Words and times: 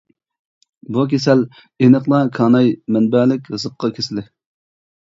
بۇ 0.95 1.03
كېسەل 1.11 1.43
ئېنىقلا 1.53 2.23
كاناي 2.39 2.73
مەنبەلىك 2.97 3.55
زىققا 3.67 3.93
كېسىلى. 4.01 4.31